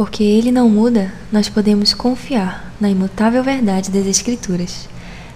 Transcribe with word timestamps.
Porque 0.00 0.24
ele 0.24 0.50
não 0.50 0.66
muda, 0.66 1.12
nós 1.30 1.50
podemos 1.50 1.92
confiar 1.92 2.72
na 2.80 2.88
imutável 2.88 3.44
verdade 3.44 3.90
das 3.90 4.06
Escrituras. 4.06 4.88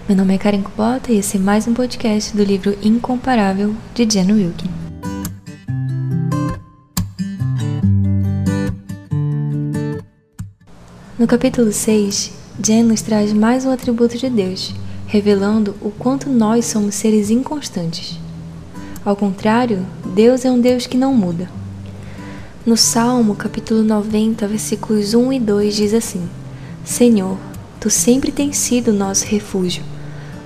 Meu 0.09 0.17
nome 0.17 0.33
é 0.33 0.39
Karen 0.39 0.63
Kubota 0.63 1.11
e 1.11 1.19
esse 1.19 1.37
é 1.37 1.39
mais 1.39 1.67
um 1.67 1.73
podcast 1.75 2.35
do 2.35 2.43
livro 2.43 2.75
Incomparável 2.81 3.75
de 3.93 4.11
Jen 4.11 4.31
Wilkin. 4.31 4.71
No 11.19 11.27
capítulo 11.27 11.71
6, 11.71 12.33
Jen 12.59 12.85
nos 12.85 13.03
traz 13.03 13.31
mais 13.33 13.67
um 13.67 13.71
atributo 13.71 14.17
de 14.17 14.31
Deus, 14.31 14.73
revelando 15.05 15.75
o 15.79 15.91
quanto 15.91 16.27
nós 16.27 16.65
somos 16.65 16.95
seres 16.95 17.29
inconstantes. 17.29 18.17
Ao 19.05 19.15
contrário, 19.15 19.85
Deus 20.15 20.43
é 20.43 20.49
um 20.49 20.59
Deus 20.59 20.87
que 20.87 20.97
não 20.97 21.13
muda. 21.13 21.47
No 22.65 22.75
Salmo, 22.75 23.35
capítulo 23.35 23.83
90, 23.83 24.47
versículos 24.47 25.13
1 25.13 25.33
e 25.33 25.39
2 25.39 25.75
diz 25.75 25.93
assim: 25.93 26.27
Senhor, 26.83 27.37
tu 27.79 27.91
sempre 27.91 28.31
tens 28.31 28.57
sido 28.57 28.91
nosso 28.91 29.27
refúgio. 29.27 29.83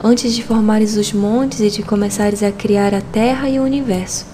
Antes 0.04 0.36
de 0.36 0.44
formares 0.44 0.98
os 0.98 1.14
montes 1.14 1.62
e 1.62 1.70
de 1.70 1.82
começares 1.82 2.44
a 2.44 2.52
criar 2.52 2.94
a 2.94 3.00
terra 3.00 3.48
e 3.48 3.58
o 3.58 3.64
universo, 3.64 4.26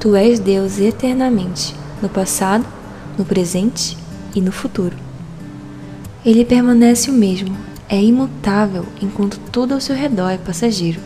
tu 0.00 0.16
és 0.16 0.38
Deus 0.38 0.78
eternamente, 0.78 1.74
no 2.00 2.08
passado, 2.08 2.64
no 3.18 3.26
presente 3.26 3.94
e 4.34 4.40
no 4.40 4.50
futuro. 4.50 4.96
Ele 6.24 6.46
permanece 6.46 7.10
o 7.10 7.12
mesmo, 7.12 7.54
é 7.90 8.02
imutável 8.02 8.86
enquanto 9.02 9.38
tudo 9.52 9.74
ao 9.74 9.82
seu 9.82 9.94
redor 9.94 10.30
é 10.30 10.38
passageiro. 10.38 10.98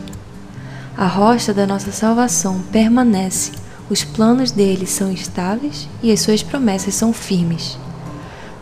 A 0.95 1.05
rocha 1.05 1.53
da 1.53 1.67
nossa 1.67 1.91
salvação 1.91 2.61
permanece 2.71 3.51
os 3.89 4.03
planos 4.03 4.51
dele 4.51 4.85
são 4.85 5.11
estáveis 5.11 5.89
e 6.03 6.11
as 6.11 6.19
suas 6.19 6.43
promessas 6.43 6.93
são 6.93 7.11
firmes. 7.11 7.77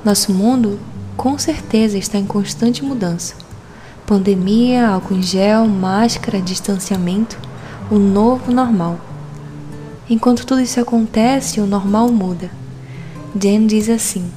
Nosso 0.04 0.32
mundo, 0.32 0.80
com 1.18 1.38
certeza, 1.38 1.98
está 1.98 2.18
em 2.18 2.26
constante 2.26 2.84
mudança. 2.84 3.36
Pandemia, 4.06 4.88
álcool 4.88 5.16
em 5.16 5.22
gel, 5.22 5.68
máscara, 5.68 6.42
distanciamento, 6.42 7.38
o 7.92 8.00
novo 8.00 8.54
normal. 8.54 8.98
Enquanto 10.10 10.46
tudo 10.46 10.62
isso 10.62 10.80
acontece, 10.80 11.60
o 11.60 11.68
normal 11.68 12.10
muda. 12.10 12.50
Jen 13.38 13.68
diz 13.68 13.90
assim: 13.90 14.32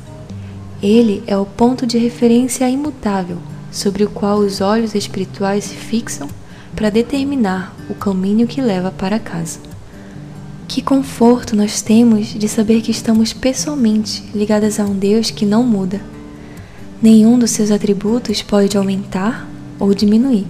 Ele 0.82 1.22
é 1.28 1.36
o 1.36 1.46
ponto 1.46 1.86
de 1.86 1.98
referência 1.98 2.68
imutável 2.68 3.38
sobre 3.70 4.02
o 4.02 4.10
qual 4.10 4.38
os 4.38 4.60
olhos 4.60 4.96
espirituais 4.96 5.62
se 5.62 5.76
fixam 5.76 6.28
para 6.74 6.90
determinar 6.90 7.72
o 7.88 7.94
caminho 7.94 8.48
que 8.48 8.60
leva 8.60 8.90
para 8.90 9.20
casa. 9.20 9.69
Que 10.70 10.80
conforto 10.80 11.56
nós 11.56 11.82
temos 11.82 12.28
de 12.28 12.48
saber 12.48 12.80
que 12.80 12.92
estamos 12.92 13.32
pessoalmente 13.32 14.22
ligadas 14.32 14.78
a 14.78 14.84
um 14.84 14.94
Deus 14.94 15.28
que 15.28 15.44
não 15.44 15.64
muda. 15.64 16.00
Nenhum 17.02 17.36
dos 17.36 17.50
seus 17.50 17.72
atributos 17.72 18.40
pode 18.40 18.76
aumentar 18.76 19.48
ou 19.80 19.92
diminuir. 19.92 20.46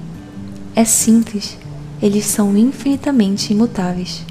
É 0.76 0.84
simples, 0.84 1.56
eles 2.02 2.26
são 2.26 2.54
infinitamente 2.54 3.54
imutáveis. 3.54 4.22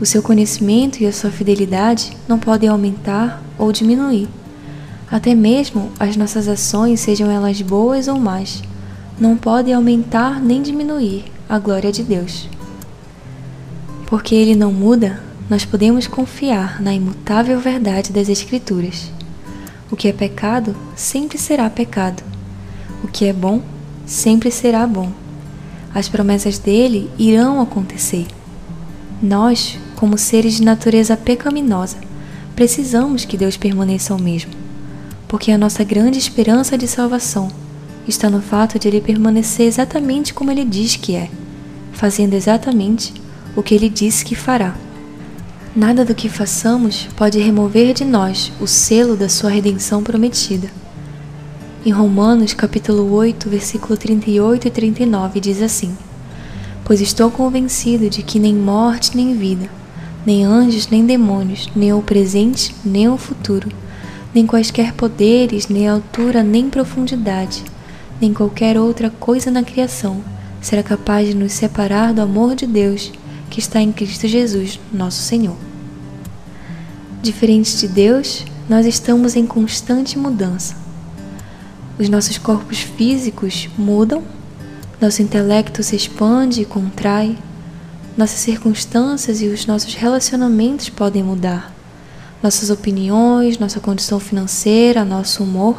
O 0.00 0.04
seu 0.04 0.20
conhecimento 0.20 1.00
e 1.00 1.06
a 1.06 1.12
sua 1.12 1.30
fidelidade 1.30 2.16
não 2.26 2.36
podem 2.36 2.68
aumentar 2.68 3.40
ou 3.56 3.70
diminuir. 3.70 4.26
Até 5.08 5.32
mesmo 5.32 5.92
as 5.96 6.16
nossas 6.16 6.48
ações, 6.48 6.98
sejam 6.98 7.30
elas 7.30 7.62
boas 7.62 8.08
ou 8.08 8.18
más, 8.18 8.64
não 9.16 9.36
podem 9.36 9.72
aumentar 9.72 10.42
nem 10.42 10.60
diminuir 10.60 11.24
a 11.48 11.56
glória 11.56 11.92
de 11.92 12.02
Deus. 12.02 12.48
Porque 14.06 14.34
ele 14.34 14.54
não 14.54 14.72
muda, 14.72 15.22
nós 15.50 15.64
podemos 15.64 16.06
confiar 16.06 16.80
na 16.80 16.94
imutável 16.94 17.60
verdade 17.60 18.12
das 18.12 18.28
Escrituras. 18.28 19.10
O 19.90 19.96
que 19.96 20.08
é 20.08 20.12
pecado 20.12 20.74
sempre 20.96 21.38
será 21.38 21.68
pecado. 21.70 22.22
O 23.02 23.08
que 23.08 23.24
é 23.24 23.32
bom 23.32 23.62
sempre 24.06 24.50
será 24.50 24.86
bom. 24.86 25.10
As 25.92 26.08
promessas 26.08 26.58
dele 26.58 27.10
irão 27.18 27.60
acontecer. 27.60 28.26
Nós, 29.20 29.78
como 29.96 30.16
seres 30.16 30.56
de 30.56 30.62
natureza 30.62 31.16
pecaminosa, 31.16 31.96
precisamos 32.54 33.24
que 33.24 33.36
Deus 33.36 33.56
permaneça 33.56 34.14
o 34.14 34.20
mesmo, 34.20 34.52
porque 35.26 35.50
a 35.50 35.58
nossa 35.58 35.82
grande 35.84 36.18
esperança 36.18 36.78
de 36.78 36.86
salvação 36.86 37.50
está 38.06 38.30
no 38.30 38.40
fato 38.40 38.78
de 38.78 38.86
ele 38.88 39.00
permanecer 39.00 39.66
exatamente 39.66 40.32
como 40.32 40.50
ele 40.50 40.64
diz 40.64 40.96
que 40.96 41.16
é, 41.16 41.28
fazendo 41.92 42.34
exatamente 42.34 43.12
o 43.56 43.62
que 43.62 43.74
ele 43.74 43.88
disse 43.88 44.22
que 44.22 44.34
fará. 44.34 44.76
Nada 45.74 46.04
do 46.04 46.14
que 46.14 46.28
façamos 46.28 47.08
pode 47.16 47.38
remover 47.38 47.94
de 47.94 48.04
nós 48.04 48.52
o 48.60 48.66
selo 48.66 49.16
da 49.16 49.28
sua 49.28 49.50
redenção 49.50 50.02
prometida. 50.02 50.68
Em 51.84 51.90
Romanos 51.90 52.52
capítulo 52.52 53.12
8, 53.12 53.48
versículo 53.48 53.96
38 53.96 54.68
e 54.68 54.70
39 54.70 55.40
diz 55.40 55.62
assim: 55.62 55.96
Pois 56.84 57.00
estou 57.00 57.30
convencido 57.30 58.10
de 58.10 58.22
que 58.22 58.38
nem 58.38 58.54
morte 58.54 59.16
nem 59.16 59.36
vida, 59.36 59.68
nem 60.24 60.44
anjos 60.44 60.88
nem 60.88 61.06
demônios, 61.06 61.70
nem 61.74 61.92
o 61.92 62.02
presente 62.02 62.74
nem 62.84 63.08
o 63.08 63.16
futuro, 63.16 63.68
nem 64.34 64.46
quaisquer 64.46 64.92
poderes, 64.92 65.68
nem 65.68 65.88
altura 65.88 66.42
nem 66.42 66.68
profundidade, 66.68 67.62
nem 68.20 68.34
qualquer 68.34 68.78
outra 68.78 69.08
coisa 69.08 69.50
na 69.50 69.62
criação 69.62 70.22
será 70.60 70.82
capaz 70.82 71.28
de 71.28 71.34
nos 71.34 71.52
separar 71.52 72.12
do 72.12 72.20
amor 72.20 72.54
de 72.54 72.66
Deus 72.66 73.12
que 73.50 73.60
está 73.60 73.80
em 73.80 73.92
Cristo 73.92 74.26
Jesus, 74.26 74.78
nosso 74.92 75.22
Senhor. 75.22 75.56
Diferente 77.22 77.76
de 77.76 77.88
Deus, 77.88 78.44
nós 78.68 78.86
estamos 78.86 79.36
em 79.36 79.46
constante 79.46 80.18
mudança. 80.18 80.76
Os 81.98 82.08
nossos 82.08 82.36
corpos 82.38 82.80
físicos 82.80 83.68
mudam, 83.78 84.22
nosso 85.00 85.22
intelecto 85.22 85.82
se 85.82 85.96
expande 85.96 86.62
e 86.62 86.64
contrai, 86.64 87.38
nossas 88.16 88.40
circunstâncias 88.40 89.42
e 89.42 89.46
os 89.46 89.66
nossos 89.66 89.94
relacionamentos 89.94 90.88
podem 90.88 91.22
mudar, 91.22 91.72
nossas 92.42 92.70
opiniões, 92.70 93.58
nossa 93.58 93.80
condição 93.80 94.18
financeira, 94.18 95.04
nosso 95.04 95.42
humor. 95.42 95.76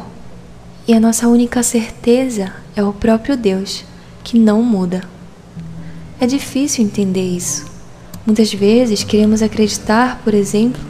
E 0.86 0.94
a 0.94 1.00
nossa 1.00 1.28
única 1.28 1.62
certeza 1.62 2.52
é 2.74 2.82
o 2.82 2.92
próprio 2.92 3.36
Deus, 3.36 3.84
que 4.24 4.38
não 4.38 4.62
muda. 4.62 5.02
É 6.20 6.26
difícil 6.26 6.84
entender 6.84 7.22
isso. 7.22 7.64
Muitas 8.26 8.52
vezes 8.52 9.04
queremos 9.04 9.40
acreditar, 9.40 10.20
por 10.24 10.34
exemplo, 10.34 10.80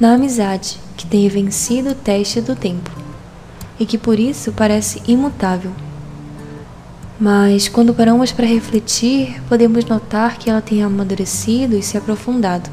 na 0.00 0.14
amizade 0.14 0.78
que 0.96 1.06
tem 1.06 1.28
vencido 1.28 1.90
o 1.90 1.94
teste 1.94 2.40
do 2.40 2.56
tempo 2.56 2.90
e 3.78 3.84
que 3.84 3.98
por 3.98 4.18
isso 4.18 4.52
parece 4.52 5.02
imutável. 5.06 5.70
Mas 7.20 7.68
quando 7.68 7.92
paramos 7.92 8.32
para 8.32 8.46
refletir, 8.46 9.42
podemos 9.50 9.84
notar 9.84 10.38
que 10.38 10.48
ela 10.48 10.62
tem 10.62 10.82
amadurecido 10.82 11.76
e 11.76 11.82
se 11.82 11.98
aprofundado. 11.98 12.70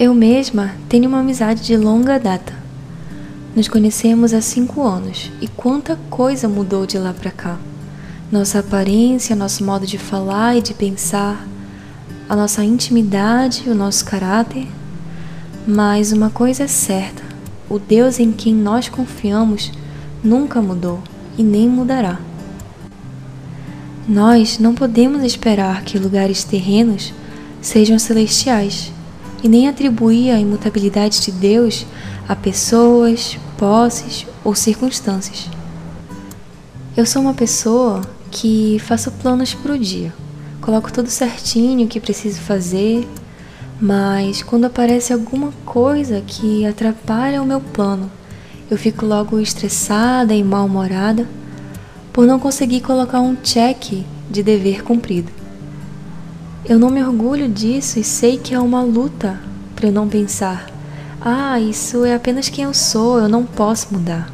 Eu 0.00 0.12
mesma 0.14 0.72
tenho 0.88 1.08
uma 1.08 1.20
amizade 1.20 1.62
de 1.62 1.76
longa 1.76 2.18
data. 2.18 2.52
Nos 3.54 3.68
conhecemos 3.68 4.34
há 4.34 4.40
cinco 4.40 4.82
anos 4.82 5.30
e 5.40 5.46
quanta 5.46 5.96
coisa 6.10 6.48
mudou 6.48 6.84
de 6.84 6.98
lá 6.98 7.12
para 7.12 7.30
cá 7.30 7.58
nossa 8.32 8.60
aparência, 8.60 9.36
nosso 9.36 9.62
modo 9.62 9.86
de 9.86 9.98
falar 9.98 10.56
e 10.56 10.62
de 10.62 10.72
pensar, 10.72 11.46
a 12.26 12.34
nossa 12.34 12.64
intimidade, 12.64 13.68
o 13.68 13.74
nosso 13.74 14.06
caráter. 14.06 14.66
Mas 15.68 16.12
uma 16.12 16.30
coisa 16.30 16.62
é 16.62 16.66
certa: 16.66 17.22
o 17.68 17.78
Deus 17.78 18.18
em 18.18 18.32
quem 18.32 18.54
nós 18.54 18.88
confiamos 18.88 19.70
nunca 20.24 20.62
mudou 20.62 21.02
e 21.36 21.42
nem 21.42 21.68
mudará. 21.68 22.18
Nós 24.08 24.58
não 24.58 24.74
podemos 24.74 25.22
esperar 25.22 25.82
que 25.82 25.98
lugares 25.98 26.42
terrenos 26.42 27.12
sejam 27.60 27.98
celestiais 27.98 28.90
e 29.42 29.48
nem 29.48 29.68
atribuir 29.68 30.30
a 30.30 30.40
imutabilidade 30.40 31.20
de 31.20 31.30
Deus 31.30 31.86
a 32.26 32.34
pessoas, 32.34 33.36
posses 33.58 34.26
ou 34.42 34.54
circunstâncias. 34.54 35.50
Eu 36.96 37.06
sou 37.06 37.22
uma 37.22 37.34
pessoa 37.34 38.02
que 38.32 38.78
faço 38.80 39.12
planos 39.12 39.52
para 39.52 39.74
o 39.74 39.78
dia. 39.78 40.12
Coloco 40.60 40.90
tudo 40.90 41.10
certinho 41.10 41.84
o 41.84 41.88
que 41.88 42.00
preciso 42.00 42.40
fazer, 42.40 43.06
mas 43.80 44.42
quando 44.42 44.64
aparece 44.64 45.12
alguma 45.12 45.52
coisa 45.66 46.22
que 46.26 46.64
atrapalha 46.64 47.42
o 47.42 47.46
meu 47.46 47.60
plano, 47.60 48.10
eu 48.70 48.78
fico 48.78 49.04
logo 49.04 49.38
estressada 49.38 50.34
e 50.34 50.42
mal-humorada 50.42 51.28
por 52.12 52.26
não 52.26 52.40
conseguir 52.40 52.80
colocar 52.80 53.20
um 53.20 53.36
check 53.36 54.04
de 54.30 54.42
dever 54.42 54.82
cumprido. 54.82 55.30
Eu 56.64 56.78
não 56.78 56.90
me 56.90 57.02
orgulho 57.02 57.48
disso 57.48 57.98
e 57.98 58.04
sei 58.04 58.38
que 58.38 58.54
é 58.54 58.60
uma 58.60 58.82
luta 58.82 59.38
para 59.76 59.88
eu 59.88 59.92
não 59.92 60.08
pensar: 60.08 60.70
ah, 61.20 61.60
isso 61.60 62.04
é 62.04 62.14
apenas 62.14 62.48
quem 62.48 62.64
eu 62.64 62.72
sou, 62.72 63.18
eu 63.18 63.28
não 63.28 63.44
posso 63.44 63.88
mudar. 63.92 64.32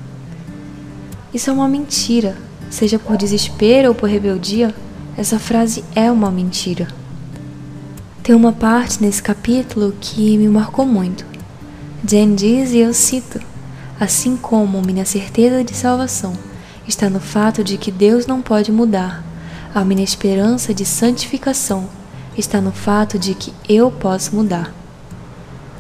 Isso 1.33 1.51
é 1.51 1.53
uma 1.53 1.69
mentira 1.69 2.48
seja 2.71 2.99
por 2.99 3.17
desespero 3.17 3.89
ou 3.89 3.95
por 3.95 4.09
rebeldia, 4.09 4.75
essa 5.17 5.39
frase 5.39 5.85
é 5.95 6.11
uma 6.11 6.31
mentira. 6.31 6.89
Tem 8.23 8.35
uma 8.35 8.53
parte 8.53 9.03
nesse 9.03 9.23
capítulo 9.23 9.95
que 10.01 10.37
me 10.37 10.49
marcou 10.49 10.87
muito. 10.87 11.25
Jen 12.05 12.35
diz, 12.35 12.73
e 12.73 12.79
eu 12.79 12.93
cito: 12.95 13.41
Assim 13.99 14.37
como 14.37 14.81
minha 14.83 15.05
certeza 15.05 15.65
de 15.65 15.75
salvação 15.75 16.35
está 16.87 17.11
no 17.11 17.21
fato 17.21 17.65
de 17.65 17.77
que 17.77 17.91
Deus 17.91 18.27
não 18.27 18.41
pode 18.41 18.71
mudar, 18.71 19.25
a 19.75 19.85
minha 19.85 20.05
esperança 20.05 20.73
de 20.73 20.85
santificação 20.85 21.89
está 22.37 22.61
no 22.61 22.71
fato 22.71 23.19
de 23.19 23.35
que 23.35 23.53
eu 23.69 23.91
posso 23.91 24.35
mudar. 24.35 24.73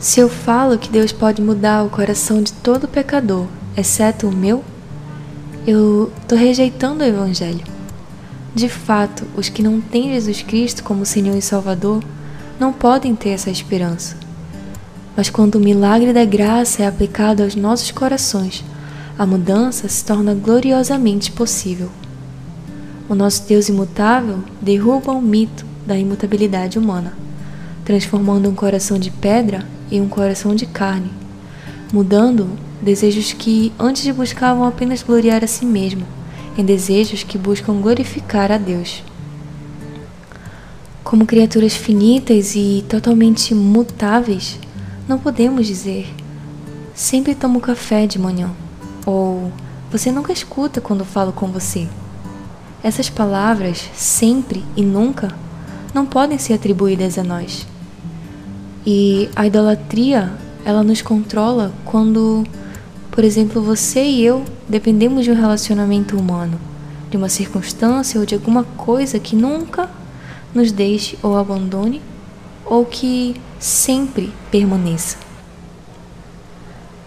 Se 0.00 0.20
eu 0.20 0.28
falo 0.28 0.78
que 0.78 0.90
Deus 0.90 1.12
pode 1.12 1.40
mudar 1.40 1.84
o 1.84 1.90
coração 1.90 2.42
de 2.42 2.52
todo 2.52 2.88
pecador, 2.88 3.46
exceto 3.76 4.28
o 4.28 4.32
meu, 4.32 4.64
eu 5.70 6.10
estou 6.22 6.38
rejeitando 6.38 7.02
o 7.02 7.06
Evangelho. 7.06 7.62
De 8.54 8.70
fato, 8.70 9.26
os 9.36 9.50
que 9.50 9.62
não 9.62 9.82
têm 9.82 10.14
Jesus 10.14 10.40
Cristo 10.40 10.82
como 10.82 11.04
Senhor 11.04 11.36
e 11.36 11.42
Salvador 11.42 12.02
não 12.58 12.72
podem 12.72 13.14
ter 13.14 13.30
essa 13.30 13.50
esperança. 13.50 14.16
Mas 15.14 15.28
quando 15.28 15.56
o 15.56 15.60
milagre 15.60 16.10
da 16.10 16.24
graça 16.24 16.82
é 16.82 16.86
aplicado 16.86 17.42
aos 17.42 17.54
nossos 17.54 17.90
corações, 17.90 18.64
a 19.18 19.26
mudança 19.26 19.86
se 19.90 20.02
torna 20.02 20.34
gloriosamente 20.34 21.30
possível. 21.30 21.90
O 23.06 23.14
nosso 23.14 23.46
Deus 23.46 23.68
imutável 23.68 24.38
derruba 24.62 25.12
o 25.12 25.20
mito 25.20 25.66
da 25.86 25.98
imutabilidade 25.98 26.78
humana, 26.78 27.12
transformando 27.84 28.48
um 28.48 28.54
coração 28.54 28.98
de 28.98 29.10
pedra 29.10 29.66
em 29.90 30.00
um 30.00 30.08
coração 30.08 30.54
de 30.54 30.64
carne, 30.64 31.10
mudando 31.92 32.48
desejos 32.82 33.32
que 33.32 33.72
antes 33.78 34.08
buscavam 34.14 34.64
apenas 34.64 35.02
gloriar 35.02 35.44
a 35.44 35.46
si 35.46 35.64
mesmo, 35.64 36.06
em 36.56 36.64
desejos 36.64 37.22
que 37.22 37.38
buscam 37.38 37.80
glorificar 37.80 38.50
a 38.50 38.58
Deus. 38.58 39.02
Como 41.02 41.26
criaturas 41.26 41.74
finitas 41.74 42.54
e 42.54 42.84
totalmente 42.88 43.54
mutáveis, 43.54 44.58
não 45.08 45.18
podemos 45.18 45.66
dizer 45.66 46.06
sempre 46.94 47.34
tomo 47.34 47.60
café 47.60 48.06
de 48.06 48.18
manhã 48.18 48.50
ou 49.06 49.50
você 49.90 50.12
nunca 50.12 50.32
escuta 50.32 50.80
quando 50.80 51.04
falo 51.04 51.32
com 51.32 51.46
você. 51.46 51.88
Essas 52.82 53.08
palavras, 53.08 53.88
sempre 53.94 54.62
e 54.76 54.82
nunca, 54.82 55.28
não 55.94 56.04
podem 56.04 56.36
ser 56.38 56.52
atribuídas 56.52 57.16
a 57.18 57.24
nós. 57.24 57.66
E 58.86 59.30
a 59.34 59.46
idolatria, 59.46 60.32
ela 60.64 60.82
nos 60.82 61.00
controla 61.00 61.72
quando, 61.84 62.44
por 63.18 63.24
exemplo, 63.24 63.60
você 63.60 64.04
e 64.04 64.24
eu 64.24 64.44
dependemos 64.68 65.24
de 65.24 65.32
um 65.32 65.34
relacionamento 65.34 66.16
humano, 66.16 66.56
de 67.10 67.16
uma 67.16 67.28
circunstância 67.28 68.20
ou 68.20 68.24
de 68.24 68.36
alguma 68.36 68.62
coisa 68.62 69.18
que 69.18 69.34
nunca 69.34 69.90
nos 70.54 70.70
deixe 70.70 71.18
ou 71.20 71.36
abandone 71.36 72.00
ou 72.64 72.84
que 72.84 73.34
sempre 73.58 74.32
permaneça. 74.52 75.16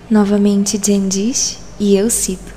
Novamente, 0.10 0.78
Jen 0.78 1.08
diz, 1.08 1.60
e 1.80 1.96
eu 1.96 2.10
cito: 2.10 2.54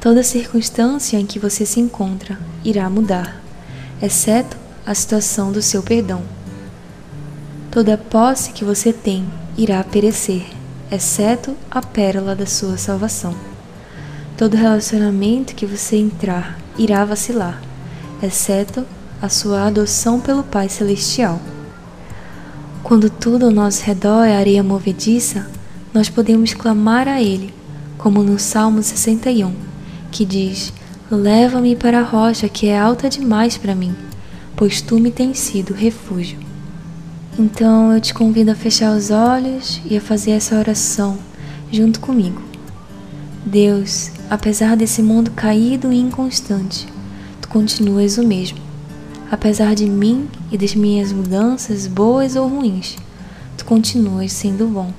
Toda 0.00 0.22
circunstância 0.22 1.18
em 1.18 1.26
que 1.26 1.38
você 1.38 1.66
se 1.66 1.80
encontra 1.80 2.40
irá 2.64 2.88
mudar, 2.88 3.42
exceto 4.00 4.56
a 4.86 4.94
situação 4.94 5.52
do 5.52 5.60
seu 5.60 5.82
perdão. 5.82 6.22
Toda 7.70 7.98
posse 7.98 8.50
que 8.52 8.64
você 8.64 8.94
tem 8.94 9.26
irá 9.58 9.84
perecer, 9.84 10.46
exceto 10.90 11.54
a 11.70 11.82
pérola 11.82 12.34
da 12.34 12.46
sua 12.46 12.76
salvação. 12.78 13.34
Todo 14.36 14.56
relacionamento 14.56 15.54
que 15.54 15.66
você 15.66 15.96
entrar 15.96 16.58
irá 16.78 17.04
vacilar, 17.04 17.60
exceto 18.22 18.84
a 19.20 19.28
sua 19.28 19.66
adoção 19.66 20.20
pelo 20.20 20.42
Pai 20.42 20.68
Celestial. 20.68 21.40
Quando 22.82 23.10
tudo 23.10 23.46
ao 23.46 23.50
nosso 23.50 23.82
redor 23.82 24.24
é 24.24 24.36
areia 24.36 24.62
movediça, 24.62 25.46
nós 25.92 26.08
podemos 26.08 26.54
clamar 26.54 27.08
a 27.08 27.20
Ele, 27.20 27.52
como 27.98 28.22
no 28.22 28.38
Salmo 28.38 28.82
61, 28.82 29.52
que 30.10 30.24
diz: 30.24 30.72
Leva-me 31.10 31.74
para 31.74 32.00
a 32.00 32.04
rocha 32.04 32.48
que 32.48 32.68
é 32.68 32.78
alta 32.78 33.10
demais 33.10 33.58
para 33.58 33.74
mim, 33.74 33.94
pois 34.56 34.80
tu 34.80 34.98
me 34.98 35.10
tens 35.10 35.38
sido 35.38 35.74
refúgio. 35.74 36.47
Então 37.38 37.92
eu 37.92 38.00
te 38.00 38.12
convido 38.12 38.50
a 38.50 38.54
fechar 38.54 38.96
os 38.96 39.10
olhos 39.10 39.80
e 39.88 39.96
a 39.96 40.00
fazer 40.00 40.32
essa 40.32 40.58
oração 40.58 41.18
junto 41.70 42.00
comigo. 42.00 42.42
Deus, 43.46 44.10
apesar 44.28 44.76
desse 44.76 45.02
mundo 45.02 45.30
caído 45.30 45.92
e 45.92 45.98
inconstante, 45.98 46.86
tu 47.40 47.48
continuas 47.48 48.18
o 48.18 48.26
mesmo 48.26 48.68
apesar 49.30 49.74
de 49.74 49.86
mim 49.86 50.28
e 50.50 50.56
das 50.56 50.74
minhas 50.74 51.12
mudanças, 51.12 51.86
boas 51.86 52.36
ou 52.36 52.48
ruins, 52.48 52.96
tu 53.56 53.64
continuas 53.64 54.32
sendo 54.32 54.66
bom. 54.66 54.92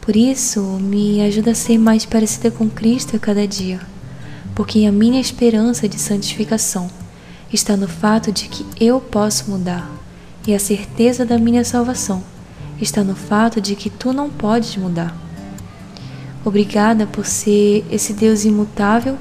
Por 0.00 0.16
isso, 0.16 0.60
me 0.60 1.22
ajuda 1.22 1.52
a 1.52 1.54
ser 1.54 1.78
mais 1.78 2.04
parecida 2.04 2.50
com 2.50 2.68
Cristo 2.68 3.16
a 3.16 3.18
cada 3.18 3.46
dia, 3.46 3.80
porque 4.54 4.84
a 4.86 4.92
minha 4.92 5.20
esperança 5.20 5.88
de 5.88 5.98
santificação 5.98 6.90
está 7.52 7.76
no 7.76 7.88
fato 7.88 8.32
de 8.32 8.48
que 8.48 8.66
eu 8.80 9.00
posso 9.00 9.50
mudar, 9.50 9.90
e 10.46 10.54
a 10.54 10.58
certeza 10.58 11.24
da 11.24 11.38
minha 11.38 11.64
salvação 11.64 12.22
está 12.80 13.02
no 13.02 13.14
fato 13.14 13.60
de 13.60 13.74
que 13.74 13.88
tu 13.88 14.12
não 14.12 14.28
podes 14.28 14.76
mudar. 14.76 15.16
Obrigada 16.44 17.06
por 17.06 17.24
ser 17.24 17.84
esse 17.90 18.12
Deus 18.12 18.44
imutável 18.44 19.16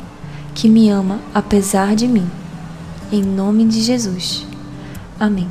que 0.54 0.68
me 0.68 0.90
ama 0.90 1.20
apesar 1.34 1.96
de 1.96 2.08
mim 2.08 2.30
em 3.12 3.22
nome 3.22 3.66
de 3.66 3.80
Jesus. 3.80 4.46
Amém. 5.20 5.48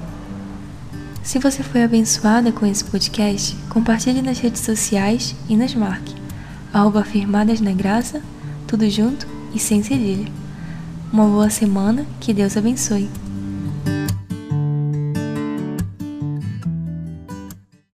Se 1.22 1.38
você 1.38 1.62
foi 1.62 1.84
abençoada 1.84 2.50
com 2.50 2.66
esse 2.66 2.84
podcast, 2.84 3.56
compartilhe 3.68 4.20
nas 4.20 4.40
redes 4.40 4.62
sociais 4.62 5.36
e 5.48 5.56
nos 5.56 5.72
marque. 5.74 6.14
Arroba 6.72 7.00
Afirmadas 7.00 7.60
na 7.60 7.72
Graça, 7.72 8.20
tudo 8.66 8.90
junto 8.90 9.28
e 9.54 9.60
sem 9.60 9.82
cedilha. 9.82 10.26
Uma 11.12 11.26
boa 11.26 11.50
semana, 11.50 12.04
que 12.18 12.34
Deus 12.34 12.56
abençoe. 12.56 13.21